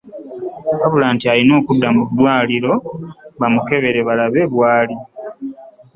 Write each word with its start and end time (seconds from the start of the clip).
Wabula 0.79 1.07
nti 1.15 1.25
alina 1.31 1.53
okudda 1.59 1.87
mu 1.95 2.03
ddwaaliro 2.09 2.73
bamukebere 3.39 3.97
okulaba 4.01 4.41
bw'ali. 4.53 4.95